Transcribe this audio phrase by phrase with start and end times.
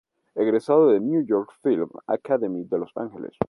[0.33, 3.33] Egresado de New York Film Academy de Los Ángeles.